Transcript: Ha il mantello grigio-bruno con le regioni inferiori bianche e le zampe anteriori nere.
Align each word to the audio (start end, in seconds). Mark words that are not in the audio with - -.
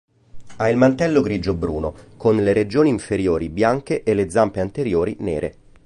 Ha 0.55 0.67
il 0.67 0.77
mantello 0.77 1.21
grigio-bruno 1.21 1.93
con 2.17 2.35
le 2.37 2.53
regioni 2.53 2.89
inferiori 2.89 3.49
bianche 3.49 4.01
e 4.01 4.15
le 4.15 4.31
zampe 4.31 4.59
anteriori 4.59 5.15
nere. 5.19 5.55